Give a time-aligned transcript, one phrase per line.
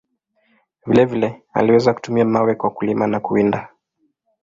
[0.85, 3.69] Vile vile, aliweza kutumia mawe kwa kulima na kuwinda.